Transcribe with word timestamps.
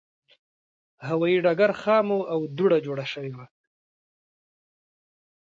هوایي 1.07 1.37
ډګر 1.45 1.71
خام 1.81 2.07
و 2.17 2.27
او 2.33 2.39
دوړه 2.57 2.77
جوړه 2.85 3.05
شوه. 3.11 3.45